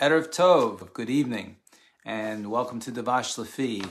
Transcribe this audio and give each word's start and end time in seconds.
Erev 0.00 0.28
Tov, 0.28 0.92
good 0.92 1.10
evening, 1.10 1.56
and 2.04 2.52
welcome 2.52 2.78
to 2.78 2.92
Davash 2.92 3.36
Lafi. 3.36 3.84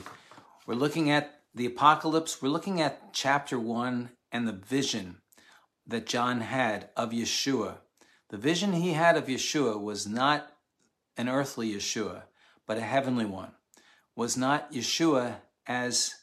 We're 0.66 0.72
looking 0.72 1.10
at 1.10 1.42
the 1.54 1.66
apocalypse, 1.66 2.40
we're 2.40 2.48
looking 2.48 2.80
at 2.80 3.12
chapter 3.12 3.58
one 3.58 4.12
and 4.32 4.48
the 4.48 4.54
vision 4.54 5.18
that 5.86 6.06
John 6.06 6.40
had 6.40 6.88
of 6.96 7.10
Yeshua. 7.10 7.80
The 8.30 8.38
vision 8.38 8.72
he 8.72 8.94
had 8.94 9.18
of 9.18 9.26
Yeshua 9.26 9.78
was 9.78 10.06
not 10.06 10.50
an 11.18 11.28
earthly 11.28 11.74
Yeshua, 11.74 12.22
but 12.66 12.78
a 12.78 12.80
heavenly 12.80 13.26
one. 13.26 13.52
Was 14.16 14.34
not 14.34 14.72
Yeshua 14.72 15.40
as 15.66 16.14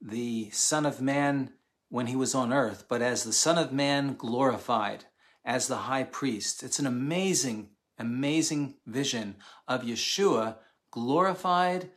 the 0.00 0.48
Son 0.48 0.86
of 0.86 1.02
Man 1.02 1.50
when 1.90 2.06
he 2.06 2.16
was 2.16 2.34
on 2.34 2.54
earth, 2.54 2.86
but 2.88 3.02
as 3.02 3.24
the 3.24 3.34
Son 3.34 3.58
of 3.58 3.70
Man 3.70 4.14
glorified, 4.16 5.04
as 5.44 5.68
the 5.68 5.76
high 5.76 6.04
priest. 6.04 6.62
It's 6.62 6.78
an 6.78 6.86
amazing 6.86 7.68
amazing 7.98 8.74
vision 8.86 9.36
of 9.66 9.82
Yeshua 9.82 10.56
glorified 10.90 11.90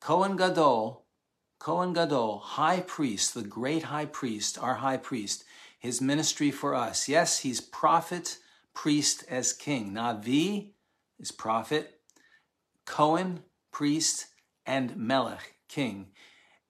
Kohen 0.00 0.36
Gadol, 0.36 1.04
Kohen 1.58 1.92
Gadol, 1.92 2.38
high 2.40 2.80
priest, 2.80 3.34
the 3.34 3.42
great 3.42 3.84
high 3.84 4.06
priest, 4.06 4.58
our 4.58 4.74
high 4.74 4.96
priest, 4.96 5.44
his 5.78 6.00
ministry 6.00 6.50
for 6.50 6.74
us. 6.74 7.08
Yes, 7.08 7.40
he's 7.40 7.60
prophet, 7.60 8.38
priest 8.74 9.24
as 9.28 9.52
king. 9.52 9.92
Navi 9.92 10.70
is 11.18 11.30
prophet, 11.30 12.00
Cohen, 12.84 13.40
priest, 13.70 14.26
and 14.66 14.96
Melech, 14.96 15.54
king. 15.68 16.08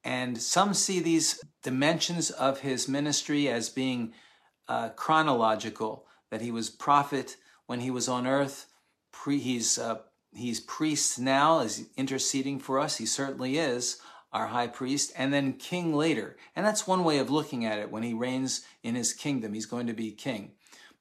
And 0.05 0.41
some 0.41 0.75
see 0.75 1.01
these 1.01 1.43
dimensions 1.63 2.31
of 2.31 2.61
his 2.61 2.89
ministry 2.89 3.49
as 3.49 3.69
being 3.69 4.13
uh, 4.69 4.91
chronological, 4.91 6.07
that 6.31 6.41
he 6.41 6.51
was 6.51 6.71
prophet, 6.71 7.37
when 7.67 7.81
he 7.81 7.91
was 7.91 8.09
on 8.09 8.27
earth. 8.27 8.67
Pre, 9.13 9.39
he's 9.39 9.79
uh, 9.79 9.99
he's 10.35 10.61
priest 10.61 11.19
now, 11.19 11.61
is 11.61 11.87
interceding 11.97 12.59
for 12.59 12.79
us. 12.79 12.97
He 12.97 13.07
certainly 13.07 13.59
is 13.59 14.01
our 14.33 14.47
high 14.47 14.67
priest, 14.67 15.13
and 15.17 15.33
then 15.33 15.53
king 15.53 15.95
later. 15.95 16.37
And 16.57 16.65
that's 16.65 16.87
one 16.87 17.05
way 17.05 17.19
of 17.19 17.31
looking 17.31 17.67
at 17.67 17.79
it. 17.79 17.91
When 17.91 18.03
he 18.03 18.15
reigns 18.15 18.63
in 18.83 18.95
his 18.95 19.13
kingdom, 19.13 19.53
he's 19.53 19.67
going 19.67 19.87
to 19.89 19.93
be 19.93 20.11
king. 20.11 20.53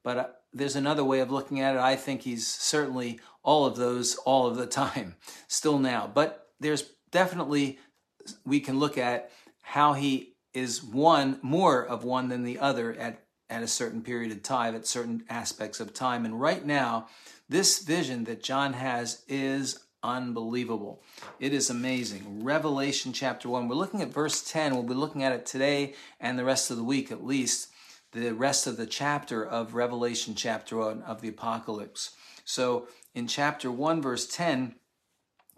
But 0.02 0.16
uh, 0.16 0.26
there's 0.52 0.76
another 0.76 1.04
way 1.04 1.20
of 1.20 1.30
looking 1.30 1.60
at 1.60 1.74
it. 1.74 1.80
I 1.80 1.96
think 1.96 2.22
he's 2.22 2.46
certainly 2.46 3.20
all 3.42 3.64
of 3.64 3.76
those 3.76 4.16
all 4.16 4.46
of 4.46 4.56
the 4.56 4.66
time, 4.66 5.16
still 5.48 5.78
now. 5.78 6.10
But 6.12 6.48
there's 6.60 6.90
definitely 7.10 7.78
we 8.44 8.60
can 8.60 8.78
look 8.78 8.98
at 8.98 9.30
how 9.62 9.94
he 9.94 10.34
is 10.52 10.82
one 10.82 11.38
more 11.42 11.84
of 11.84 12.04
one 12.04 12.28
than 12.28 12.42
the 12.44 12.58
other 12.58 12.92
at 12.92 13.22
at 13.50 13.62
a 13.62 13.68
certain 13.68 14.02
period 14.02 14.32
of 14.32 14.42
time, 14.42 14.74
at 14.74 14.86
certain 14.86 15.24
aspects 15.28 15.80
of 15.80 15.92
time. 15.92 16.24
And 16.24 16.40
right 16.40 16.64
now, 16.64 17.08
this 17.48 17.82
vision 17.82 18.24
that 18.24 18.42
John 18.42 18.72
has 18.72 19.22
is 19.28 19.78
unbelievable. 20.02 21.02
It 21.38 21.52
is 21.52 21.70
amazing. 21.70 22.44
Revelation 22.44 23.12
chapter 23.12 23.48
1. 23.48 23.68
We're 23.68 23.74
looking 23.74 24.02
at 24.02 24.12
verse 24.12 24.42
10. 24.50 24.74
We'll 24.74 24.82
be 24.82 24.94
looking 24.94 25.22
at 25.22 25.32
it 25.32 25.46
today 25.46 25.94
and 26.20 26.38
the 26.38 26.44
rest 26.44 26.70
of 26.70 26.76
the 26.76 26.84
week 26.84 27.12
at 27.12 27.24
least, 27.24 27.68
the 28.12 28.32
rest 28.32 28.66
of 28.66 28.76
the 28.76 28.86
chapter 28.86 29.44
of 29.44 29.74
Revelation 29.74 30.34
chapter 30.34 30.76
1 30.78 31.02
of 31.02 31.20
the 31.20 31.28
Apocalypse. 31.28 32.10
So 32.44 32.88
in 33.14 33.26
chapter 33.26 33.70
1, 33.70 34.02
verse 34.02 34.26
10, 34.26 34.74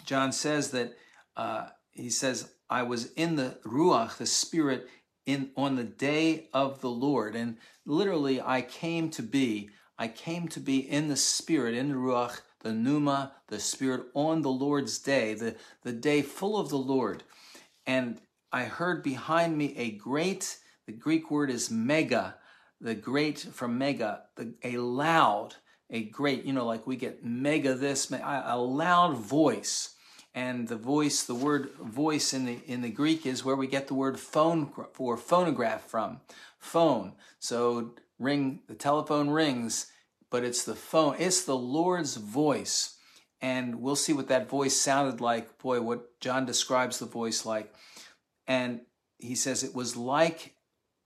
John 0.04 0.32
says 0.32 0.70
that, 0.72 0.96
uh, 1.36 1.68
he 1.92 2.10
says, 2.10 2.50
I 2.68 2.82
was 2.82 3.12
in 3.12 3.36
the 3.36 3.58
Ruach, 3.64 4.18
the 4.18 4.26
Spirit, 4.26 4.88
in 5.26 5.50
on 5.56 5.76
the 5.76 5.84
day 5.84 6.48
of 6.52 6.80
the 6.80 6.90
Lord. 6.90 7.34
And 7.34 7.56
literally, 7.86 8.40
I 8.40 8.62
came 8.62 9.10
to 9.10 9.22
be. 9.22 9.70
I 9.98 10.08
came 10.08 10.48
to 10.48 10.60
be 10.60 10.78
in 10.78 11.08
the 11.08 11.16
Spirit, 11.16 11.74
in 11.74 11.88
the 11.88 11.94
Ruach, 11.94 12.40
the 12.60 12.72
Pneuma, 12.72 13.32
the 13.48 13.60
Spirit, 13.60 14.06
on 14.14 14.42
the 14.42 14.50
Lord's 14.50 14.98
day, 14.98 15.34
the, 15.34 15.54
the 15.82 15.92
day 15.92 16.22
full 16.22 16.58
of 16.58 16.68
the 16.68 16.78
Lord. 16.78 17.22
And 17.86 18.20
I 18.52 18.64
heard 18.64 19.02
behind 19.02 19.56
me 19.56 19.74
a 19.76 19.92
great, 19.92 20.58
the 20.86 20.92
Greek 20.92 21.30
word 21.30 21.50
is 21.50 21.70
mega, 21.70 22.36
the 22.80 22.94
great 22.94 23.38
from 23.38 23.78
mega, 23.78 24.22
the, 24.36 24.54
a 24.64 24.78
loud, 24.78 25.54
a 25.90 26.04
great, 26.04 26.44
you 26.44 26.52
know, 26.52 26.66
like 26.66 26.86
we 26.86 26.96
get 26.96 27.24
mega 27.24 27.74
this, 27.74 28.10
a 28.10 28.58
loud 28.58 29.16
voice 29.16 29.93
and 30.34 30.66
the 30.66 30.76
voice 30.76 31.22
the 31.22 31.34
word 31.34 31.70
voice 31.80 32.34
in 32.34 32.44
the 32.44 32.58
in 32.66 32.82
the 32.82 32.90
greek 32.90 33.24
is 33.24 33.44
where 33.44 33.56
we 33.56 33.66
get 33.66 33.86
the 33.86 33.94
word 33.94 34.18
phone 34.18 34.70
for 34.92 35.16
phonograph 35.16 35.82
from. 35.88 36.20
Phone. 36.58 37.12
So 37.38 37.94
ring 38.18 38.60
the 38.66 38.74
telephone 38.74 39.30
rings 39.30 39.86
but 40.30 40.44
it's 40.44 40.64
the 40.64 40.74
phone 40.74 41.16
it's 41.18 41.44
the 41.44 41.56
lord's 41.56 42.16
voice. 42.16 42.90
And 43.40 43.82
we'll 43.82 43.96
see 43.96 44.14
what 44.14 44.28
that 44.28 44.48
voice 44.48 44.80
sounded 44.80 45.20
like. 45.20 45.58
Boy 45.58 45.80
what 45.80 46.20
john 46.20 46.44
describes 46.44 46.98
the 46.98 47.06
voice 47.06 47.46
like. 47.46 47.72
And 48.46 48.80
he 49.18 49.36
says 49.36 49.62
it 49.62 49.74
was 49.74 49.96
like 49.96 50.54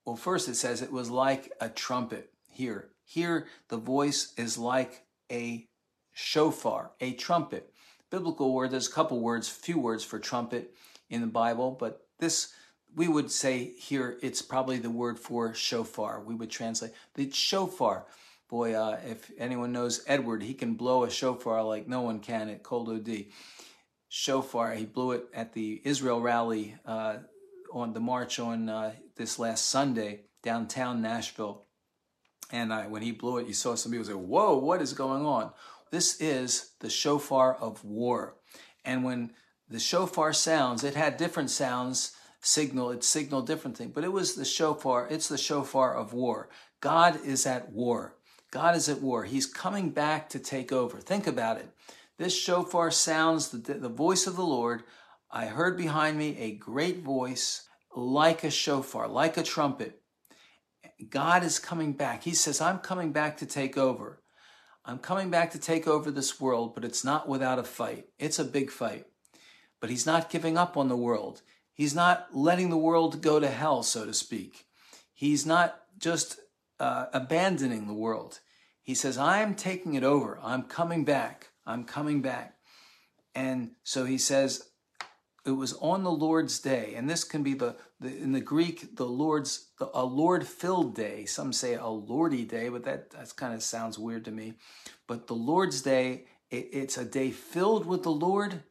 well 0.07 0.17
first 0.17 0.49
it 0.49 0.57
says 0.57 0.81
it 0.81 0.93
was 0.93 1.11
like 1.11 1.53
a 1.61 1.69
trumpet 1.69 2.31
here. 2.51 2.89
Here 3.05 3.47
the 3.69 3.77
voice 3.77 4.33
is 4.39 4.57
like 4.57 5.05
a 5.31 5.67
shofar 6.15 6.93
a 7.01 7.13
trumpet 7.13 7.71
biblical 8.11 8.53
word. 8.53 8.71
There's 8.71 8.89
a 8.89 8.93
couple 8.93 9.21
words, 9.21 9.49
few 9.49 9.79
words 9.79 10.05
for 10.05 10.19
trumpet 10.19 10.75
in 11.11 11.21
the 11.21 11.27
Bible, 11.27 11.77
but 11.79 12.07
this 12.19 12.53
we 12.95 13.09
would 13.09 13.31
say 13.31 13.73
here 13.79 14.19
it's 14.23 14.43
probably 14.43 14.79
the 14.79 14.91
word 14.91 15.19
for 15.19 15.55
shofar. 15.55 16.21
We 16.21 16.35
would 16.35 16.51
translate 16.51 16.93
the 17.15 17.31
shofar. 17.31 18.07
Boy, 18.49 18.75
uh, 18.75 18.99
if 19.05 19.31
anyone 19.39 19.73
knows 19.73 20.03
Edward, 20.07 20.43
he 20.43 20.55
can 20.55 20.75
blow 20.75 21.05
a 21.05 21.11
shofar 21.11 21.63
like 21.63 21.87
no 21.87 22.01
one 22.01 22.21
can 22.21 22.49
at 22.49 22.63
Kol 22.63 22.87
Dodi. 22.87 23.31
Shofar, 24.09 24.73
he 24.73 24.87
blew 24.87 25.13
it 25.13 25.27
at 25.35 25.53
the 25.53 25.83
Israel 25.85 26.23
rally 26.23 26.77
uh, 26.87 27.19
on 27.71 27.93
the 27.93 28.01
march 28.01 28.39
on 28.39 28.71
uh, 28.71 28.93
this 29.17 29.39
last 29.39 29.67
Sunday 29.67 30.23
downtown 30.43 31.03
Nashville. 31.03 31.67
And 32.51 32.91
when 32.91 33.03
he 33.03 33.13
blew 33.13 33.37
it, 33.37 33.47
you 33.47 33.53
saw 33.53 33.75
some 33.75 33.93
people 33.93 34.07
say, 34.07 34.15
Whoa, 34.15 34.57
what 34.57 34.81
is 34.81 34.95
going 34.95 35.27
on? 35.27 35.53
This 35.91 36.21
is 36.21 36.73
the 36.81 36.91
shofar 36.91 37.55
of 37.55 37.85
war. 37.85 38.37
And 38.85 39.05
when 39.05 39.33
the 39.69 39.79
shofar 39.79 40.33
sounds, 40.33 40.85
it 40.85 40.95
had 40.95 41.17
different 41.17 41.51
sounds, 41.51 42.13
signal, 42.41 42.91
it 42.91 43.05
signaled 43.05 43.47
different 43.47 43.77
things, 43.77 43.93
but 43.95 44.05
it 44.05 44.13
was 44.13 44.35
the 44.35 44.45
shofar, 44.45 45.09
it's 45.11 45.29
the 45.29 45.39
shofar 45.39 45.95
of 45.95 46.13
war. 46.13 46.49
God 46.81 47.19
is 47.25 47.47
at 47.47 47.73
war. 47.73 48.15
God 48.51 48.77
is 48.77 48.89
at 48.89 49.03
war. 49.03 49.25
He's 49.25 49.47
coming 49.47 49.91
back 49.91 50.29
to 50.31 50.39
take 50.39 50.73
over. 50.73 50.99
Think 50.99 51.27
about 51.27 51.59
it. 51.59 51.69
This 52.19 52.37
shofar 52.37 52.91
sounds 52.91 53.51
the, 53.51 53.75
the 53.75 53.89
voice 53.89 54.27
of 54.27 54.37
the 54.37 54.45
Lord. 54.45 54.85
I 55.31 55.47
heard 55.47 55.77
behind 55.77 56.17
me 56.17 56.37
a 56.39 56.57
great 56.57 57.03
voice 57.03 57.69
like 57.95 58.45
a 58.45 58.51
shofar, 58.51 59.09
like 59.09 59.37
a 59.37 59.43
trumpet. 59.43 60.01
God 61.11 61.45
is 61.45 61.59
coming 61.59 61.93
back. 61.93 62.25
He 62.25 62.35
says, 62.35 62.61
I'm 62.61 62.79
coming 62.79 63.13
back 63.13 63.37
to 63.39 63.47
take 63.47 63.77
over. 63.77 64.23
I'm 64.89 64.99
coming 64.99 65.29
back 65.29 65.51
to 65.51 65.59
take 65.59 65.87
over 65.87 66.11
this 66.11 66.41
world, 66.41 66.75
but 66.75 66.83
it's 66.83 67.05
not 67.05 67.29
without 67.29 67.59
a 67.59 67.63
fight. 67.63 68.07
It's 68.19 68.39
a 68.39 68.45
big 68.45 68.71
fight. 68.71 69.05
But 69.83 69.91
he's 69.91 70.07
not 70.07 70.31
giving 70.31 70.57
up 70.57 70.79
on 70.79 70.89
the 70.89 70.97
world. 70.97 71.43
He's 71.75 71.95
not 71.95 72.29
letting 72.33 72.71
the 72.71 72.79
world 72.79 73.21
go 73.21 73.39
to 73.39 73.49
hell, 73.49 73.83
so 73.83 74.07
to 74.07 74.15
speak. 74.15 74.65
He's 75.13 75.45
not 75.45 75.79
just 75.99 76.41
uh, 76.81 77.05
abandoning 77.13 77.87
the 77.87 77.93
world. 77.93 78.41
He 78.83 78.95
says, 78.95 79.19
I'm 79.19 79.55
taking 79.55 79.93
it 79.93 80.05
over. 80.05 80.41
I'm 80.43 80.63
coming 80.63 81.05
back. 81.05 81.49
I'm 81.67 81.85
coming 81.85 82.23
back. 82.23 82.55
And 83.35 83.73
so 83.83 84.07
he 84.07 84.17
says, 84.17 84.71
it 85.49 85.57
was 85.57 85.73
on 85.75 86.03
the 86.03 86.13
Lord's 86.13 86.61
day, 86.61 86.93
and 86.95 87.09
this 87.09 87.25
can 87.25 87.43
be 87.43 87.55
the, 87.55 87.77
the 88.01 88.15
in 88.17 88.33
the 88.33 88.41
Greek 88.41 88.97
the 88.97 89.07
Lord's 89.07 89.71
the, 89.79 89.91
a 89.95 90.05
Lord 90.05 90.47
filled 90.47 90.95
day. 90.95 91.25
Some 91.25 91.53
say 91.53 91.75
a 91.75 91.87
Lordy 91.87 92.45
day, 92.45 92.69
but 92.69 92.85
that 92.85 93.11
that 93.11 93.35
kind 93.37 93.55
of 93.55 93.63
sounds 93.63 93.99
weird 93.99 94.25
to 94.27 94.31
me. 94.31 94.55
But 95.07 95.27
the 95.27 95.35
Lord's 95.35 95.81
day, 95.81 96.27
it, 96.51 96.69
it's 96.73 96.99
a 96.99 97.05
day 97.05 97.31
filled 97.31 97.87
with 97.87 98.03
the 98.03 98.13
Lord, 98.13 98.63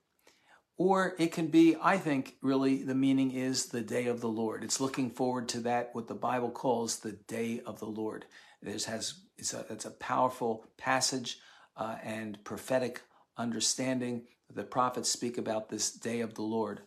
or 0.77 1.15
it 1.18 1.31
can 1.31 1.47
be. 1.47 1.75
I 1.81 1.97
think 1.97 2.35
really 2.41 2.83
the 2.83 2.95
meaning 2.95 3.31
is 3.31 3.68
the 3.68 3.81
day 3.81 4.06
of 4.06 4.21
the 4.21 4.30
Lord. 4.30 4.63
It's 4.63 4.80
looking 4.80 5.09
forward 5.09 5.50
to 5.50 5.59
that 5.62 5.89
what 5.94 6.07
the 6.07 6.13
Bible 6.13 6.51
calls 6.51 7.00
the 7.00 7.13
day 7.13 7.62
of 7.65 7.80
the 7.80 7.85
Lord. 7.85 8.25
There's 8.62 8.85
has 8.85 9.15
it's 9.38 9.53
a 9.53 9.65
it's 9.69 9.85
a 9.85 9.91
powerful 9.91 10.65
passage 10.77 11.39
uh, 11.75 11.95
and 12.03 12.44
prophetic 12.44 13.01
understanding 13.35 14.23
the 14.53 14.63
prophets 14.63 15.09
speak 15.09 15.38
about 15.38 15.69
this 15.69 15.91
day 15.91 16.21
of 16.21 16.33
the 16.33 16.41
Lord, 16.41 16.81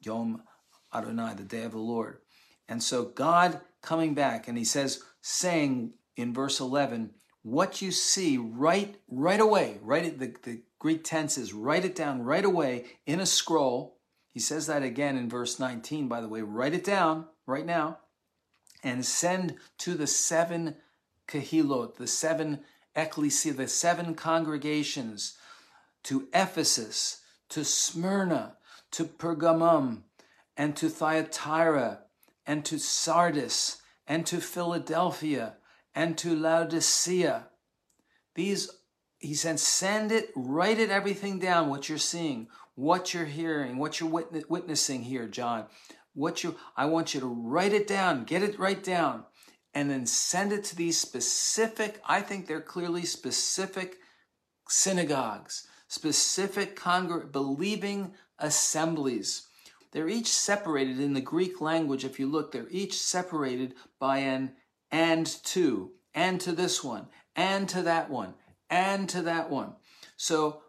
Yom 0.00 0.42
Adonai, 0.94 1.34
the 1.34 1.42
day 1.42 1.62
of 1.62 1.72
the 1.72 1.78
Lord. 1.78 2.18
And 2.68 2.82
so 2.82 3.04
God 3.04 3.60
coming 3.82 4.14
back, 4.14 4.48
and 4.48 4.56
he 4.56 4.64
says, 4.64 5.02
saying 5.20 5.92
in 6.16 6.32
verse 6.32 6.60
11, 6.60 7.10
what 7.42 7.82
you 7.82 7.90
see 7.90 8.38
right 8.38 8.96
right 9.08 9.40
away, 9.40 9.78
right 9.82 10.18
the, 10.18 10.34
the 10.42 10.62
Greek 10.78 11.04
tense 11.04 11.36
is 11.36 11.52
write 11.52 11.84
it 11.84 11.94
down 11.94 12.22
right 12.22 12.44
away 12.44 12.84
in 13.06 13.20
a 13.20 13.26
scroll. 13.26 13.98
He 14.30 14.40
says 14.40 14.66
that 14.68 14.82
again 14.82 15.16
in 15.16 15.28
verse 15.28 15.58
19, 15.58 16.08
by 16.08 16.20
the 16.20 16.28
way. 16.28 16.42
Write 16.42 16.74
it 16.74 16.84
down 16.84 17.26
right 17.46 17.66
now 17.66 17.98
and 18.82 19.04
send 19.04 19.56
to 19.78 19.94
the 19.94 20.06
seven 20.06 20.76
kahilot, 21.28 21.96
the 21.96 22.06
seven 22.06 22.60
ecclesia, 22.94 23.52
the 23.52 23.68
seven 23.68 24.14
congregations 24.14 25.36
to 26.04 26.28
Ephesus, 26.32 27.20
to 27.50 27.64
Smyrna, 27.64 28.56
to 28.92 29.04
Pergamum, 29.04 30.02
and 30.56 30.76
to 30.76 30.88
Thyatira, 30.88 32.00
and 32.46 32.64
to 32.64 32.78
Sardis, 32.78 33.80
and 34.06 34.26
to 34.26 34.40
Philadelphia, 34.40 35.56
and 35.94 36.18
to 36.18 36.34
Laodicea. 36.34 37.48
These, 38.34 38.70
he 39.18 39.34
said, 39.34 39.60
send 39.60 40.12
it, 40.12 40.30
write 40.34 40.78
it, 40.78 40.90
everything 40.90 41.38
down, 41.38 41.68
what 41.68 41.88
you're 41.88 41.98
seeing, 41.98 42.48
what 42.74 43.14
you're 43.14 43.24
hearing, 43.24 43.76
what 43.76 44.00
you're 44.00 44.08
witness, 44.08 44.44
witnessing 44.48 45.02
here, 45.02 45.28
John. 45.28 45.66
What 46.14 46.42
you, 46.42 46.56
I 46.76 46.86
want 46.86 47.14
you 47.14 47.20
to 47.20 47.26
write 47.26 47.72
it 47.72 47.86
down, 47.86 48.24
get 48.24 48.42
it 48.42 48.58
right 48.58 48.82
down, 48.82 49.24
and 49.72 49.90
then 49.90 50.04
send 50.04 50.52
it 50.52 50.64
to 50.64 50.76
these 50.76 50.98
specific, 50.98 52.00
I 52.04 52.20
think 52.20 52.46
they're 52.46 52.60
clearly 52.60 53.04
specific 53.04 53.96
synagogues, 54.68 55.66
specific 55.92 56.74
congr- 56.74 57.30
believing 57.30 58.14
assemblies. 58.38 59.48
They're 59.90 60.08
each 60.08 60.28
separated 60.28 60.98
in 60.98 61.12
the 61.12 61.20
Greek 61.20 61.60
language. 61.60 62.02
If 62.02 62.18
you 62.18 62.26
look, 62.30 62.50
they're 62.50 62.66
each 62.70 62.98
separated 62.98 63.74
by 63.98 64.18
an 64.18 64.52
and 64.90 65.26
to, 65.44 65.90
and 66.14 66.40
to 66.40 66.52
this 66.52 66.82
one, 66.82 67.08
and 67.36 67.68
to 67.68 67.82
that 67.82 68.08
one, 68.08 68.32
and 68.70 69.06
to 69.10 69.20
that 69.20 69.50
one. 69.50 69.74
So 70.16 70.62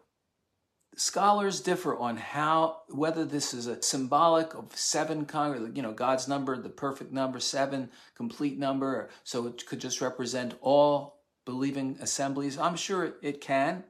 scholars 0.94 1.62
differ 1.62 1.96
on 1.96 2.18
how 2.18 2.82
whether 2.90 3.24
this 3.24 3.54
is 3.54 3.66
a 3.66 3.82
symbolic 3.82 4.52
of 4.54 4.76
seven 4.76 5.26
you 5.74 5.82
know 5.82 5.90
god's 5.90 6.28
number 6.28 6.56
the 6.56 6.68
perfect 6.68 7.12
number 7.12 7.40
seven 7.40 7.90
complete 8.14 8.60
number 8.60 9.10
so 9.24 9.48
it 9.48 9.66
could 9.66 9.80
just 9.80 10.00
represent 10.00 10.54
all 10.60 11.16
believing 11.44 11.98
assemblies 12.00 12.56
i'm 12.56 12.76
sure 12.76 13.16
it 13.22 13.40
can 13.40 13.82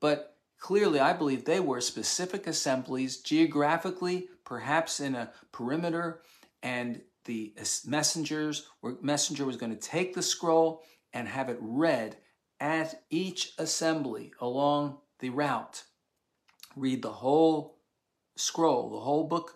but 0.00 0.37
clearly 0.58 1.00
i 1.00 1.12
believe 1.12 1.44
they 1.44 1.60
were 1.60 1.80
specific 1.80 2.46
assemblies 2.46 3.18
geographically 3.18 4.28
perhaps 4.44 5.00
in 5.00 5.14
a 5.14 5.30
perimeter 5.52 6.20
and 6.62 7.00
the 7.24 7.52
messengers 7.86 8.66
were 8.82 8.96
messenger 9.02 9.44
was 9.44 9.56
going 9.56 9.74
to 9.74 9.88
take 9.88 10.14
the 10.14 10.22
scroll 10.22 10.82
and 11.12 11.28
have 11.28 11.48
it 11.48 11.58
read 11.60 12.16
at 12.60 13.02
each 13.10 13.52
assembly 13.58 14.32
along 14.40 14.98
the 15.20 15.30
route 15.30 15.84
read 16.78 17.02
the 17.02 17.12
whole 17.12 17.78
scroll, 18.36 18.90
the 18.90 19.00
whole 19.00 19.24
book 19.24 19.54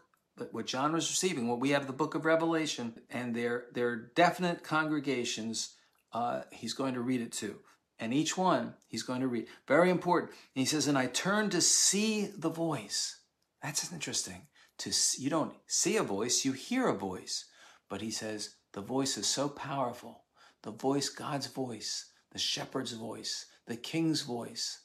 what 0.50 0.66
John 0.66 0.93
was 0.93 1.08
receiving, 1.08 1.46
what 1.46 1.60
we 1.60 1.70
have 1.70 1.87
the 1.87 1.93
book 1.93 2.14
of 2.14 2.25
Revelation, 2.25 2.94
and 3.10 3.34
their 3.34 3.66
their 3.72 3.94
definite 3.94 4.64
congregations, 4.64 5.76
uh, 6.12 6.43
he's 6.50 6.72
going 6.72 6.94
to 6.94 7.00
read 7.00 7.20
it 7.20 7.32
to. 7.32 7.60
And 8.02 8.12
each 8.12 8.37
one 8.37 8.75
he's 8.88 9.04
going 9.04 9.20
to 9.20 9.28
read. 9.28 9.46
Very 9.69 9.88
important. 9.88 10.32
And 10.32 10.60
he 10.60 10.66
says, 10.66 10.88
and 10.88 10.99
I 10.99 11.06
turned 11.06 11.52
to 11.52 11.60
see 11.60 12.26
the 12.26 12.49
voice. 12.49 13.20
That's 13.62 13.93
interesting. 13.93 14.49
To 14.78 14.93
see, 14.93 15.22
you 15.22 15.31
don't 15.31 15.54
see 15.69 15.96
a 15.96 16.02
voice, 16.02 16.44
you 16.44 16.50
hear 16.52 16.88
a 16.88 16.99
voice. 16.99 17.44
But 17.88 18.00
he 18.00 18.10
says, 18.10 18.56
the 18.72 18.81
voice 18.81 19.16
is 19.16 19.28
so 19.28 19.49
powerful. 19.49 20.25
The 20.62 20.72
voice, 20.72 21.08
God's 21.10 21.46
voice, 21.46 22.10
the 22.32 22.40
shepherd's 22.40 22.90
voice, 22.90 23.46
the 23.66 23.76
king's 23.76 24.22
voice, 24.22 24.81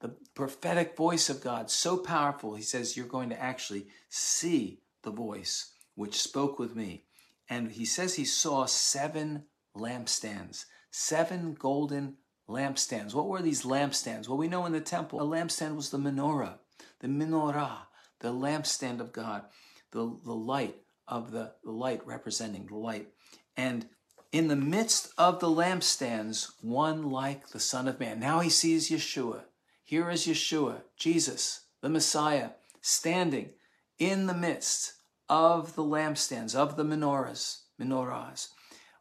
the 0.00 0.16
prophetic 0.34 0.96
voice 0.96 1.30
of 1.30 1.40
God 1.40 1.70
so 1.70 1.96
powerful, 1.96 2.56
he 2.56 2.62
says, 2.62 2.96
you're 2.96 3.06
going 3.06 3.30
to 3.30 3.40
actually 3.40 3.86
see 4.08 4.80
the 5.02 5.12
voice 5.12 5.74
which 5.94 6.20
spoke 6.20 6.58
with 6.58 6.74
me. 6.74 7.04
And 7.48 7.70
he 7.70 7.84
says 7.84 8.16
he 8.16 8.24
saw 8.24 8.64
seven 8.66 9.44
lampstands, 9.76 10.64
seven 10.90 11.54
golden 11.54 12.16
lampstands. 12.48 13.14
What 13.14 13.28
were 13.28 13.42
these 13.42 13.62
lampstands? 13.62 14.28
Well, 14.28 14.38
we 14.38 14.48
know 14.48 14.66
in 14.66 14.72
the 14.72 14.80
temple, 14.80 15.20
a 15.20 15.24
lampstand 15.24 15.76
was 15.76 15.90
the 15.90 15.98
menorah, 15.98 16.58
the 17.00 17.08
menorah, 17.08 17.78
the 18.20 18.32
lampstand 18.32 19.00
of 19.00 19.12
God, 19.12 19.44
the, 19.90 20.18
the 20.24 20.34
light 20.34 20.76
of 21.06 21.30
the, 21.30 21.52
the 21.62 21.70
light 21.70 22.06
representing 22.06 22.66
the 22.66 22.76
light. 22.76 23.08
And 23.56 23.86
in 24.32 24.48
the 24.48 24.56
midst 24.56 25.12
of 25.16 25.38
the 25.38 25.46
lampstands, 25.46 26.50
one 26.60 27.04
like 27.04 27.50
the 27.50 27.60
Son 27.60 27.86
of 27.86 28.00
Man. 28.00 28.18
Now 28.18 28.40
he 28.40 28.50
sees 28.50 28.90
Yeshua. 28.90 29.42
Here 29.84 30.10
is 30.10 30.26
Yeshua, 30.26 30.82
Jesus, 30.96 31.66
the 31.82 31.88
Messiah, 31.88 32.50
standing 32.80 33.50
in 33.98 34.26
the 34.26 34.34
midst 34.34 34.94
of 35.28 35.76
the 35.76 35.84
lampstands, 35.84 36.54
of 36.54 36.76
the 36.76 36.84
menorahs, 36.84 37.60
menorahs, 37.80 38.48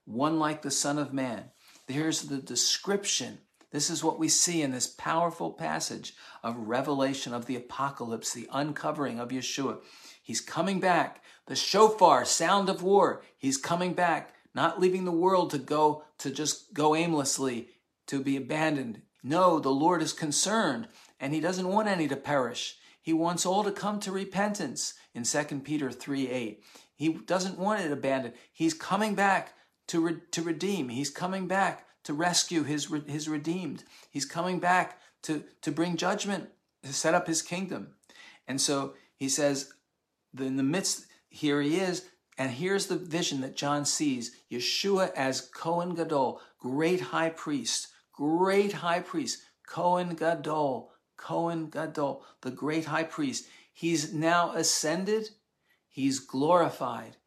one 0.06 0.38
like 0.38 0.62
the 0.62 0.70
Son 0.70 1.00
of 1.00 1.14
Man. 1.14 1.46
Here's 1.88 2.24
the 2.24 2.38
description. 2.38 3.40
This 3.72 3.90
is 3.90 4.04
what 4.04 4.20
we 4.20 4.30
see 4.30 4.62
in 4.62 4.72
this 4.72 4.88
powerful 4.88 5.52
passage 5.52 6.14
of 6.44 6.68
revelation 6.68 7.34
of 7.34 7.46
the 7.46 7.56
apocalypse, 7.56 8.32
the 8.34 8.48
uncovering 8.52 9.20
of 9.20 9.30
Yeshua. 9.30 9.80
He's 10.22 10.42
coming 10.42 10.80
back. 10.80 11.24
The 11.48 11.56
shofar, 11.56 12.24
sound 12.24 12.70
of 12.70 12.84
war. 12.84 13.24
He's 13.38 13.58
coming 13.58 13.94
back, 13.94 14.34
not 14.56 14.80
leaving 14.80 15.04
the 15.04 15.12
world 15.12 15.50
to 15.52 15.58
go, 15.58 16.06
to 16.20 16.32
just 16.32 16.74
go 16.74 16.96
aimlessly, 16.96 17.70
to 18.08 18.22
be 18.22 18.38
abandoned. 18.38 19.02
No, 19.22 19.60
the 19.60 19.72
Lord 19.72 20.02
is 20.02 20.14
concerned 20.14 20.88
and 21.20 21.34
he 21.34 21.40
doesn't 21.40 21.68
want 21.68 21.88
any 21.88 22.08
to 22.08 22.16
perish. 22.16 22.78
He 23.02 23.12
wants 23.12 23.46
all 23.46 23.64
to 23.64 23.72
come 23.72 24.00
to 24.02 24.12
repentance 24.12 24.94
in 25.14 25.24
2 25.24 25.44
Peter 25.64 25.92
3 25.92 26.30
8. 26.30 26.64
He 26.96 27.10
doesn't 27.10 27.58
want 27.58 27.82
it 27.82 27.92
abandoned. 27.92 28.36
He's 28.52 28.74
coming 28.74 29.16
back 29.16 29.54
to, 29.88 30.02
re- 30.02 30.22
to 30.32 30.42
redeem. 30.42 30.90
He's 30.90 31.10
coming 31.10 31.48
back 31.48 31.86
to 32.04 32.14
rescue 32.14 32.64
his, 32.64 32.90
re- 32.90 33.04
his 33.08 33.28
redeemed. 33.30 33.84
He's 34.10 34.26
coming 34.26 34.60
back 34.60 35.00
to, 35.24 35.44
to 35.62 35.72
bring 35.72 35.98
judgment, 35.98 36.50
to 36.84 36.94
set 36.94 37.14
up 37.14 37.28
his 37.28 37.42
kingdom. 37.42 37.96
And 38.48 38.60
so 38.60 38.94
he 39.16 39.30
says, 39.30 39.74
in 40.38 40.58
the 40.58 40.64
midst, 40.64 41.06
here 41.30 41.62
he 41.62 41.80
is, 41.80 42.06
and 42.38 42.52
here's 42.52 42.88
the 42.88 42.98
vision 42.98 43.42
that 43.42 43.56
John 43.56 43.86
sees 43.86 44.36
Yeshua 44.52 45.12
as 45.14 45.42
Cohen 45.42 45.96
Gadol, 45.96 46.42
great 46.60 47.00
high 47.02 47.30
priest, 47.30 47.90
great 48.12 48.74
high 48.74 49.00
priest, 49.00 49.44
Cohen 49.68 50.16
Gadol, 50.16 50.92
Cohen 51.18 51.70
Gadol, 51.70 52.24
the 52.42 52.52
great 52.52 52.86
high 52.86 53.04
priest. 53.04 53.48
He's 53.72 54.14
now 54.14 54.52
ascended. 54.54 55.30
He's 55.88 56.20
glorified. 56.20 57.18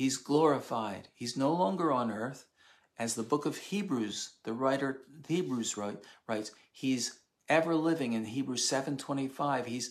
He's 0.00 0.16
glorified. 0.16 1.08
He's 1.14 1.36
no 1.36 1.52
longer 1.52 1.92
on 1.92 2.10
earth. 2.10 2.46
As 2.98 3.16
the 3.16 3.22
book 3.22 3.44
of 3.44 3.58
Hebrews, 3.58 4.30
the 4.44 4.54
writer 4.54 5.02
Hebrews 5.28 5.76
write, 5.76 5.98
writes, 6.26 6.52
he's 6.72 7.20
ever 7.50 7.74
living 7.74 8.14
in 8.14 8.24
Hebrews 8.24 8.66
7:25. 8.66 9.66
He's 9.66 9.90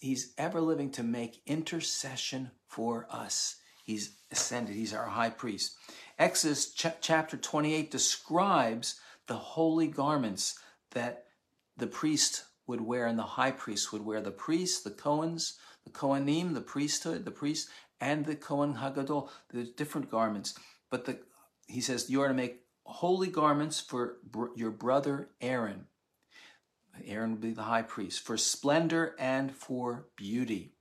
he's 0.00 0.34
ever 0.36 0.60
living 0.60 0.90
to 0.90 1.04
make 1.04 1.42
intercession 1.46 2.50
for 2.66 3.06
us. 3.08 3.60
He's 3.84 4.16
ascended. 4.32 4.74
He's 4.74 4.92
our 4.92 5.06
high 5.06 5.30
priest. 5.30 5.76
Exodus 6.18 6.74
ch- 6.74 7.00
chapter 7.00 7.36
28 7.36 7.92
describes 7.92 8.98
the 9.28 9.36
holy 9.36 9.86
garments 9.86 10.58
that 10.90 11.26
the 11.76 11.86
priest 11.86 12.46
would 12.66 12.80
wear 12.80 13.06
and 13.06 13.16
the 13.16 13.38
high 13.38 13.52
priest 13.52 13.92
would 13.92 14.04
wear. 14.04 14.20
The 14.20 14.32
priest, 14.32 14.82
the 14.82 14.90
Cohens, 14.90 15.56
the 15.84 15.90
Kohanim, 15.90 16.54
the 16.54 16.60
priesthood, 16.60 17.24
the 17.24 17.30
priest, 17.30 17.68
and 18.00 18.24
the 18.24 18.36
Kohen 18.36 18.74
Hagadol, 18.74 19.28
the 19.50 19.64
different 19.64 20.10
garments. 20.10 20.58
But 20.90 21.04
the, 21.04 21.18
he 21.66 21.80
says, 21.80 22.10
you 22.10 22.22
are 22.22 22.28
to 22.28 22.34
make 22.34 22.62
holy 22.84 23.28
garments 23.28 23.80
for 23.80 24.16
br- 24.24 24.46
your 24.56 24.70
brother 24.70 25.30
Aaron. 25.40 25.86
Aaron 27.04 27.32
will 27.32 27.38
be 27.38 27.52
the 27.52 27.62
high 27.62 27.82
priest, 27.82 28.20
for 28.20 28.36
splendor 28.36 29.14
and 29.18 29.54
for 29.54 30.06
beauty. 30.16 30.72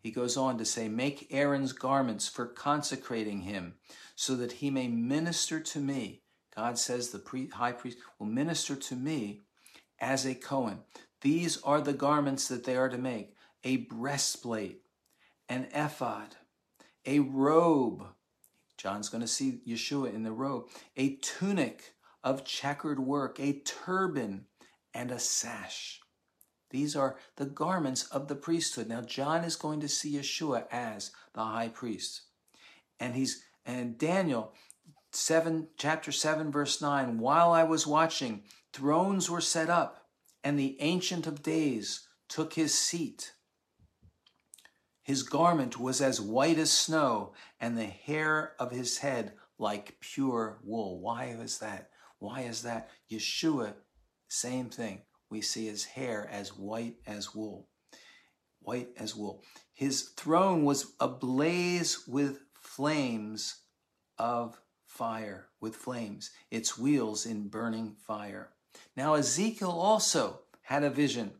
He 0.00 0.10
goes 0.10 0.36
on 0.36 0.58
to 0.58 0.64
say, 0.64 0.88
Make 0.88 1.28
Aaron's 1.30 1.72
garments 1.72 2.28
for 2.28 2.46
consecrating 2.46 3.42
him, 3.42 3.74
so 4.14 4.36
that 4.36 4.52
he 4.52 4.70
may 4.70 4.88
minister 4.88 5.60
to 5.60 5.80
me. 5.80 6.22
God 6.54 6.78
says 6.78 7.10
the 7.10 7.18
pre- 7.18 7.48
high 7.48 7.72
priest 7.72 7.98
will 8.18 8.26
minister 8.26 8.76
to 8.76 8.96
me 8.96 9.42
as 10.00 10.26
a 10.26 10.34
Cohen. 10.34 10.80
These 11.20 11.60
are 11.62 11.80
the 11.80 11.92
garments 11.92 12.48
that 12.48 12.64
they 12.64 12.76
are 12.76 12.88
to 12.88 12.98
make 12.98 13.34
a 13.64 13.78
breastplate, 13.78 14.82
an 15.48 15.68
ephod, 15.72 16.36
a 17.06 17.20
robe. 17.20 18.04
John's 18.76 19.08
going 19.08 19.22
to 19.22 19.28
see 19.28 19.60
Yeshua 19.66 20.14
in 20.14 20.22
the 20.22 20.32
robe, 20.32 20.66
a 20.96 21.16
tunic 21.16 21.94
of 22.22 22.44
checkered 22.44 23.00
work, 23.00 23.40
a 23.40 23.60
turban, 23.60 24.46
and 24.94 25.10
a 25.10 25.18
sash. 25.18 26.00
These 26.70 26.94
are 26.94 27.16
the 27.36 27.46
garments 27.46 28.06
of 28.08 28.28
the 28.28 28.34
priesthood. 28.34 28.88
Now 28.88 29.00
John 29.00 29.44
is 29.44 29.56
going 29.56 29.80
to 29.80 29.88
see 29.88 30.16
Yeshua 30.16 30.64
as 30.70 31.12
the 31.32 31.44
high 31.44 31.68
priest. 31.68 32.22
And 33.00 33.14
he's 33.14 33.42
and 33.64 33.98
Daniel 33.98 34.52
7 35.12 35.68
chapter 35.76 36.12
7 36.12 36.50
verse 36.52 36.82
9 36.82 37.18
while 37.18 37.52
i 37.52 37.62
was 37.62 37.86
watching 37.86 38.42
thrones 38.72 39.30
were 39.30 39.40
set 39.40 39.70
up 39.70 40.06
and 40.44 40.58
the 40.58 40.76
ancient 40.80 41.26
of 41.26 41.42
days 41.42 42.06
took 42.28 42.54
his 42.54 42.74
seat 42.74 43.32
his 45.08 45.24
garment 45.24 45.80
was 45.80 46.00
as 46.00 46.20
white 46.20 46.58
as 46.58 46.70
snow 46.70 47.32
and 47.60 47.76
the 47.76 47.86
hair 47.86 48.52
of 48.60 48.70
his 48.70 48.98
head 48.98 49.32
like 49.58 49.98
pure 49.98 50.60
wool 50.62 51.00
why 51.00 51.24
is 51.24 51.58
that 51.58 51.90
why 52.20 52.42
is 52.42 52.62
that 52.62 52.88
yeshua 53.10 53.72
same 54.28 54.68
thing 54.68 55.00
we 55.30 55.40
see 55.40 55.66
his 55.66 55.84
hair 55.84 56.28
as 56.30 56.56
white 56.56 56.96
as 57.06 57.34
wool. 57.34 57.68
White 58.60 58.88
as 58.96 59.14
wool. 59.14 59.42
His 59.72 60.10
throne 60.16 60.64
was 60.64 60.92
ablaze 61.00 62.06
with 62.06 62.40
flames 62.54 63.62
of 64.18 64.60
fire, 64.86 65.48
with 65.60 65.76
flames, 65.76 66.30
its 66.50 66.78
wheels 66.78 67.24
in 67.24 67.48
burning 67.48 67.94
fire. 68.06 68.50
Now, 68.96 69.14
Ezekiel 69.14 69.70
also 69.70 70.40
had 70.62 70.82
a 70.82 70.90
vision 70.90 71.32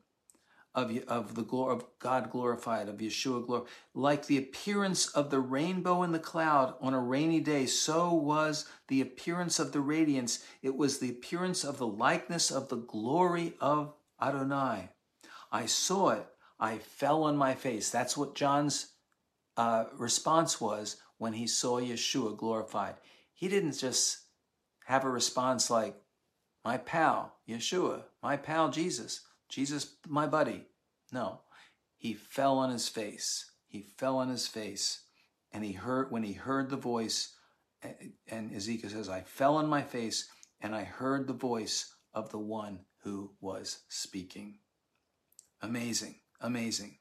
of, 0.79 0.97
of 1.09 1.35
the 1.35 1.43
glory 1.43 1.75
of 1.75 1.85
God 1.99 2.31
glorified, 2.31 2.89
of 2.89 2.99
Yeshua 2.99 3.45
glory. 3.45 3.65
Like 3.95 4.27
the 4.27 4.39
appearance 4.39 5.09
of 5.09 5.31
the 5.31 5.41
rainbow 5.41 6.03
in 6.03 6.13
the 6.13 6.19
cloud 6.19 6.75
on 6.81 6.95
a 6.95 7.01
rainy 7.01 7.41
day, 7.41 7.67
so 7.67 8.13
was 8.13 8.67
the 8.89 9.01
appearance 9.01 9.59
of 9.59 9.73
the 9.73 9.81
radiance. 9.81 10.45
It 10.63 10.77
was 10.77 10.99
the 10.99 11.11
appearance 11.11 11.65
of 11.65 11.79
the 11.79 11.87
likeness 11.87 12.51
of 12.51 12.69
the 12.69 12.77
glory 12.77 13.55
of 13.61 13.95
Adonai. 14.21 14.91
I 15.51 15.67
saw 15.67 16.11
it. 16.11 16.27
I 16.61 16.79
fell 16.79 17.25
on 17.25 17.37
my 17.37 17.55
face. 17.55 17.91
That's 17.91 18.17
what 18.17 18.35
John's 18.35 18.93
uh, 19.57 19.85
response 19.97 20.61
was 20.61 20.97
when 21.19 21.33
he 21.33 21.47
saw 21.47 21.81
Yeshua 21.81 22.37
glorified. 22.37 22.95
He 23.35 23.49
didn't 23.49 23.79
just 23.79 24.19
have 24.87 25.05
a 25.05 25.11
response 25.11 25.71
like, 25.71 25.95
my 26.65 26.77
pal, 26.77 27.35
Yeshua, 27.49 28.03
my 28.23 28.37
pal, 28.37 28.71
Jesus. 28.71 29.21
Jesus, 29.49 29.97
my 30.07 30.27
buddy. 30.27 30.67
No, 31.13 31.41
he 31.97 32.15
fell 32.15 32.59
on 32.59 32.71
his 32.71 32.89
face. 32.89 33.51
He 33.67 33.83
fell 33.97 34.17
on 34.19 34.29
his 34.29 34.47
face. 34.47 35.03
And 35.53 35.65
he 35.65 35.73
heard, 35.73 36.11
when 36.11 36.23
he 36.23 36.35
heard 36.35 36.69
the 36.69 36.77
voice, 36.77 37.35
and 38.31 38.55
Ezekiel 38.55 38.91
says, 38.91 39.09
I 39.09 39.23
fell 39.23 39.57
on 39.57 39.67
my 39.67 39.83
face 39.83 40.29
and 40.61 40.75
I 40.75 40.85
heard 40.85 41.27
the 41.27 41.33
voice 41.33 41.95
of 42.13 42.31
the 42.31 42.39
one 42.39 42.81
who 43.03 43.33
was 43.41 43.81
speaking. 43.89 44.59
Amazing, 45.63 46.17
amazing. 46.41 46.99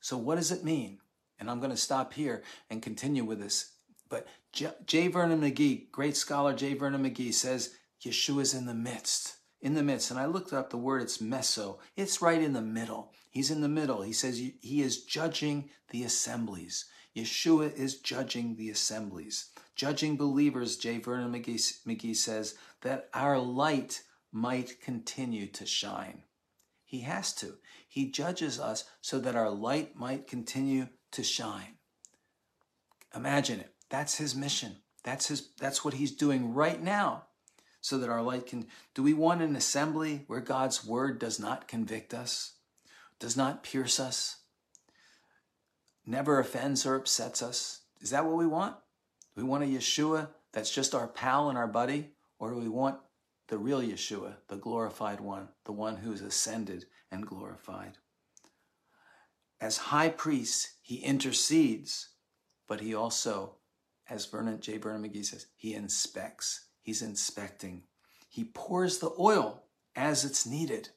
So, 0.00 0.16
what 0.16 0.36
does 0.36 0.52
it 0.52 0.64
mean? 0.64 0.98
And 1.38 1.50
I'm 1.50 1.58
going 1.58 1.70
to 1.70 1.76
stop 1.76 2.14
here 2.14 2.42
and 2.70 2.82
continue 2.82 3.24
with 3.24 3.40
this. 3.40 3.72
But 4.08 4.26
J. 4.52 4.70
J. 4.86 5.08
Vernon 5.08 5.40
McGee, 5.40 5.90
great 5.90 6.16
scholar 6.16 6.54
J. 6.54 6.74
Vernon 6.74 7.04
McGee, 7.04 7.34
says 7.34 7.74
Yeshua's 8.04 8.54
in 8.54 8.66
the 8.66 8.74
midst 8.74 9.36
in 9.60 9.74
the 9.74 9.82
midst. 9.82 10.10
And 10.10 10.20
I 10.20 10.26
looked 10.26 10.52
up 10.52 10.70
the 10.70 10.76
word, 10.76 11.02
it's 11.02 11.18
meso. 11.18 11.78
It's 11.96 12.22
right 12.22 12.40
in 12.40 12.52
the 12.52 12.62
middle. 12.62 13.12
He's 13.30 13.50
in 13.50 13.60
the 13.60 13.68
middle. 13.68 14.02
He 14.02 14.12
says 14.12 14.38
he 14.38 14.82
is 14.82 15.04
judging 15.04 15.70
the 15.90 16.04
assemblies. 16.04 16.86
Yeshua 17.16 17.74
is 17.74 18.00
judging 18.00 18.56
the 18.56 18.70
assemblies. 18.70 19.50
Judging 19.74 20.16
believers, 20.16 20.76
J. 20.76 20.98
Vernon 20.98 21.32
McGee, 21.32 21.84
McGee 21.86 22.16
says, 22.16 22.54
that 22.82 23.08
our 23.14 23.38
light 23.38 24.02
might 24.32 24.80
continue 24.80 25.46
to 25.46 25.66
shine. 25.66 26.22
He 26.84 27.00
has 27.00 27.32
to. 27.34 27.54
He 27.88 28.10
judges 28.10 28.60
us 28.60 28.84
so 29.00 29.18
that 29.20 29.34
our 29.34 29.50
light 29.50 29.96
might 29.96 30.26
continue 30.26 30.88
to 31.12 31.22
shine. 31.22 31.78
Imagine 33.14 33.60
it. 33.60 33.74
That's 33.88 34.16
his 34.16 34.36
mission. 34.36 34.76
That's 35.02 35.28
his 35.28 35.48
that's 35.58 35.84
what 35.84 35.94
he's 35.94 36.12
doing 36.12 36.52
right 36.52 36.82
now 36.82 37.24
so 37.86 37.98
that 37.98 38.10
our 38.10 38.20
light 38.20 38.46
can. 38.46 38.66
Do 38.94 39.02
we 39.04 39.14
want 39.14 39.42
an 39.42 39.54
assembly 39.54 40.24
where 40.26 40.40
God's 40.40 40.84
word 40.84 41.20
does 41.20 41.38
not 41.38 41.68
convict 41.68 42.12
us, 42.12 42.54
does 43.20 43.36
not 43.36 43.62
pierce 43.62 44.00
us, 44.00 44.38
never 46.04 46.40
offends 46.40 46.84
or 46.84 46.96
upsets 46.96 47.44
us? 47.44 47.82
Is 48.00 48.10
that 48.10 48.24
what 48.24 48.34
we 48.34 48.46
want? 48.48 48.74
Do 49.36 49.44
we 49.44 49.48
want 49.48 49.62
a 49.62 49.68
Yeshua 49.68 50.30
that's 50.52 50.74
just 50.74 50.96
our 50.96 51.06
pal 51.06 51.48
and 51.48 51.56
our 51.56 51.68
buddy? 51.68 52.10
Or 52.40 52.50
do 52.50 52.58
we 52.58 52.68
want 52.68 52.98
the 53.46 53.56
real 53.56 53.80
Yeshua, 53.80 54.34
the 54.48 54.56
glorified 54.56 55.20
one, 55.20 55.50
the 55.64 55.70
one 55.70 55.98
who's 55.98 56.22
ascended 56.22 56.86
and 57.12 57.24
glorified? 57.24 57.98
As 59.60 59.76
high 59.76 60.08
priest, 60.08 60.70
he 60.82 60.96
intercedes, 60.96 62.08
but 62.66 62.80
he 62.80 62.96
also, 62.96 63.58
as 64.10 64.26
Vernon 64.26 64.60
J. 64.60 64.78
Vernon 64.78 65.08
McGee 65.08 65.24
says, 65.24 65.46
he 65.54 65.72
inspects. 65.72 66.62
He's 66.86 67.02
inspecting. 67.02 67.82
He 68.28 68.44
pours 68.44 68.98
the 68.98 69.10
oil 69.18 69.64
as 69.96 70.24
it's 70.24 70.46
needed, 70.46 70.90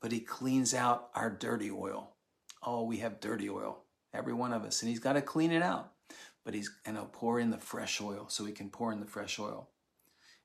but 0.00 0.12
he 0.12 0.20
cleans 0.20 0.72
out 0.72 1.08
our 1.16 1.30
dirty 1.30 1.68
oil. 1.68 2.12
Oh, 2.62 2.84
we 2.84 2.98
have 2.98 3.18
dirty 3.18 3.50
oil, 3.50 3.82
every 4.14 4.32
one 4.32 4.52
of 4.52 4.62
us, 4.62 4.82
and 4.82 4.88
he's 4.88 5.00
got 5.00 5.14
to 5.14 5.20
clean 5.20 5.50
it 5.50 5.64
out. 5.64 5.90
But 6.44 6.54
he's 6.54 6.70
and 6.84 6.96
he'll 6.96 7.06
pour 7.06 7.40
in 7.40 7.50
the 7.50 7.58
fresh 7.58 8.00
oil 8.00 8.26
so 8.28 8.44
he 8.44 8.52
can 8.52 8.70
pour 8.70 8.92
in 8.92 9.00
the 9.00 9.06
fresh 9.06 9.40
oil. 9.40 9.68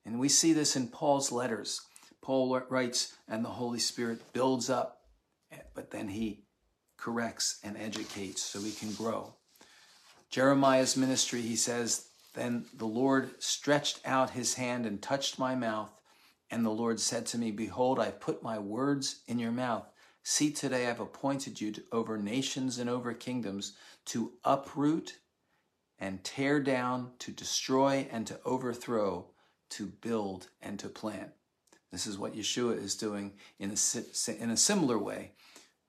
And 0.03 0.19
we 0.19 0.29
see 0.29 0.51
this 0.51 0.75
in 0.75 0.87
Paul's 0.87 1.31
letters. 1.31 1.81
Paul 2.19 2.59
writes, 2.67 3.15
and 3.27 3.45
the 3.45 3.49
Holy 3.49 3.77
Spirit 3.77 4.33
builds 4.33 4.67
up, 4.67 5.03
but 5.75 5.91
then 5.91 6.07
he 6.07 6.41
corrects 6.97 7.59
and 7.63 7.77
educates 7.77 8.41
so 8.41 8.59
we 8.59 8.71
can 8.71 8.93
grow. 8.93 9.35
Jeremiah's 10.31 10.97
ministry, 10.97 11.41
he 11.41 11.55
says, 11.55 12.07
then 12.33 12.65
the 12.73 12.85
Lord 12.85 13.41
stretched 13.41 13.99
out 14.05 14.31
his 14.31 14.55
hand 14.55 14.85
and 14.85 15.01
touched 15.01 15.37
my 15.37 15.55
mouth. 15.55 15.91
And 16.49 16.65
the 16.65 16.69
Lord 16.69 16.99
said 16.99 17.25
to 17.27 17.37
me, 17.37 17.51
Behold, 17.51 17.99
I 17.99 18.05
have 18.05 18.19
put 18.19 18.43
my 18.43 18.59
words 18.59 19.21
in 19.27 19.39
your 19.39 19.51
mouth. 19.51 19.87
See, 20.23 20.51
today 20.51 20.89
I've 20.89 20.99
appointed 20.99 21.59
you 21.59 21.71
to, 21.71 21.83
over 21.91 22.17
nations 22.17 22.77
and 22.77 22.89
over 22.89 23.13
kingdoms 23.13 23.73
to 24.05 24.33
uproot 24.43 25.17
and 25.99 26.23
tear 26.23 26.59
down, 26.59 27.11
to 27.19 27.31
destroy 27.31 28.07
and 28.11 28.25
to 28.27 28.39
overthrow, 28.43 29.27
to 29.69 29.85
build 29.85 30.47
and 30.61 30.77
to 30.79 30.89
plant. 30.89 31.31
This 31.91 32.07
is 32.07 32.17
what 32.17 32.35
Yeshua 32.35 32.81
is 32.81 32.95
doing 32.95 33.33
in 33.59 33.71
a, 33.71 34.31
in 34.31 34.49
a 34.49 34.57
similar 34.57 34.97
way 34.97 35.31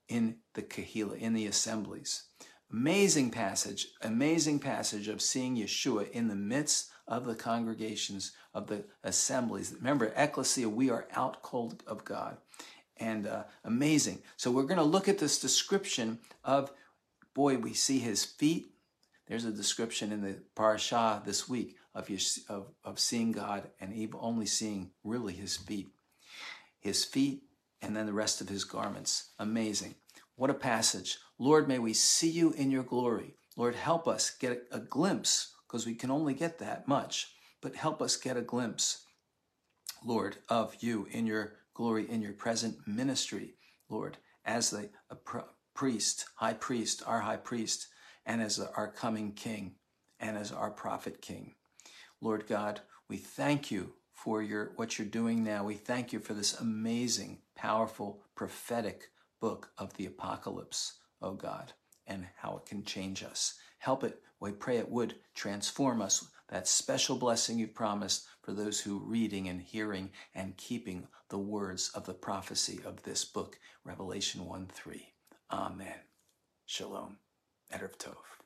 in 0.08 0.36
the 0.54 0.62
Kehillah, 0.62 1.18
in 1.18 1.32
the 1.32 1.46
assemblies. 1.46 2.24
Amazing 2.72 3.30
passage, 3.30 3.88
amazing 4.00 4.58
passage 4.58 5.06
of 5.08 5.20
seeing 5.20 5.56
Yeshua 5.56 6.10
in 6.10 6.28
the 6.28 6.34
midst 6.34 6.90
of 7.06 7.26
the 7.26 7.34
congregations 7.34 8.32
of 8.54 8.66
the 8.66 8.84
assemblies. 9.04 9.74
Remember, 9.76 10.12
ecclesia, 10.16 10.68
we 10.68 10.88
are 10.88 11.06
out 11.12 11.42
cold 11.42 11.82
of 11.86 12.04
God. 12.04 12.38
And 12.96 13.26
uh, 13.26 13.44
amazing. 13.64 14.22
So 14.36 14.50
we're 14.50 14.62
going 14.62 14.78
to 14.78 14.84
look 14.84 15.08
at 15.08 15.18
this 15.18 15.38
description 15.38 16.18
of, 16.44 16.72
boy, 17.34 17.58
we 17.58 17.74
see 17.74 17.98
his 17.98 18.24
feet. 18.24 18.72
There's 19.26 19.44
a 19.44 19.50
description 19.50 20.10
in 20.10 20.22
the 20.22 20.38
parashah 20.56 21.24
this 21.24 21.48
week 21.48 21.76
of, 21.94 22.08
of, 22.48 22.68
of 22.84 22.98
seeing 22.98 23.32
God 23.32 23.68
and 23.80 24.14
only 24.18 24.46
seeing 24.46 24.92
really 25.04 25.34
his 25.34 25.58
feet. 25.58 25.88
His 26.80 27.04
feet 27.04 27.42
and 27.82 27.94
then 27.94 28.06
the 28.06 28.12
rest 28.12 28.40
of 28.40 28.48
his 28.48 28.64
garments. 28.64 29.30
Amazing. 29.38 29.96
What 30.42 30.50
a 30.50 30.54
passage. 30.54 31.18
Lord, 31.38 31.68
may 31.68 31.78
we 31.78 31.92
see 31.94 32.28
you 32.28 32.50
in 32.50 32.72
your 32.72 32.82
glory. 32.82 33.36
Lord, 33.56 33.76
help 33.76 34.08
us 34.08 34.30
get 34.40 34.66
a 34.72 34.80
glimpse, 34.80 35.54
because 35.68 35.86
we 35.86 35.94
can 35.94 36.10
only 36.10 36.34
get 36.34 36.58
that 36.58 36.88
much, 36.88 37.28
but 37.60 37.76
help 37.76 38.02
us 38.02 38.16
get 38.16 38.36
a 38.36 38.42
glimpse, 38.42 39.04
Lord, 40.04 40.38
of 40.48 40.74
you 40.80 41.06
in 41.12 41.28
your 41.28 41.58
glory, 41.74 42.10
in 42.10 42.20
your 42.20 42.32
present 42.32 42.76
ministry, 42.88 43.54
Lord, 43.88 44.16
as 44.44 44.70
the 44.70 44.90
priest, 45.74 46.24
high 46.34 46.54
priest, 46.54 47.04
our 47.06 47.20
high 47.20 47.36
priest, 47.36 47.86
and 48.26 48.42
as 48.42 48.58
our 48.58 48.90
coming 48.90 49.34
king, 49.34 49.76
and 50.18 50.36
as 50.36 50.50
our 50.50 50.72
prophet 50.72 51.22
king. 51.22 51.54
Lord 52.20 52.48
God, 52.48 52.80
we 53.08 53.16
thank 53.16 53.70
you 53.70 53.92
for 54.12 54.42
your 54.42 54.72
what 54.74 54.98
you're 54.98 55.06
doing 55.06 55.44
now. 55.44 55.62
We 55.62 55.76
thank 55.76 56.12
you 56.12 56.18
for 56.18 56.34
this 56.34 56.58
amazing, 56.58 57.42
powerful, 57.54 58.24
prophetic 58.34 59.10
book 59.42 59.72
of 59.76 59.92
the 59.94 60.06
apocalypse, 60.06 61.00
oh 61.20 61.32
God, 61.32 61.72
and 62.06 62.28
how 62.36 62.56
it 62.58 62.64
can 62.64 62.84
change 62.84 63.24
us. 63.24 63.54
Help 63.78 64.04
it, 64.04 64.22
we 64.38 64.52
pray 64.52 64.76
it 64.76 64.88
would 64.88 65.16
transform 65.34 66.00
us, 66.00 66.24
that 66.48 66.68
special 66.68 67.16
blessing 67.16 67.58
you 67.58 67.66
promised 67.66 68.24
for 68.42 68.52
those 68.52 68.80
who 68.80 69.00
reading 69.00 69.48
and 69.48 69.60
hearing 69.60 70.10
and 70.32 70.56
keeping 70.56 71.08
the 71.28 71.38
words 71.38 71.90
of 71.92 72.06
the 72.06 72.14
prophecy 72.14 72.78
of 72.86 73.02
this 73.02 73.24
book, 73.24 73.58
Revelation 73.84 74.46
1 74.46 74.68
3. 74.72 75.08
Amen. 75.50 75.94
Shalom. 76.64 77.16
Erev 77.74 77.96
Tov. 77.96 78.41